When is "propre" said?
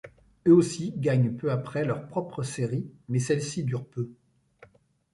2.07-2.41